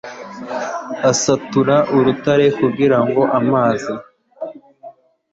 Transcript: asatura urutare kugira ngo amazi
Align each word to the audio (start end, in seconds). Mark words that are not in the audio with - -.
asatura 1.11 1.75
urutare 1.95 2.45
kugira 2.59 2.97
ngo 3.07 3.21
amazi 3.39 3.93